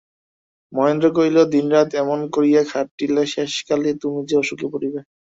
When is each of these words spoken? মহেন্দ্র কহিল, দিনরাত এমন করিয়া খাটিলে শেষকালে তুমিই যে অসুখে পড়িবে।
মহেন্দ্র 0.73 1.07
কহিল, 1.15 1.37
দিনরাত 1.53 1.89
এমন 2.03 2.19
করিয়া 2.35 2.61
খাটিলে 2.71 3.23
শেষকালে 3.33 3.89
তুমিই 4.01 4.27
যে 4.29 4.35
অসুখে 4.41 4.67
পড়িবে। 4.73 4.99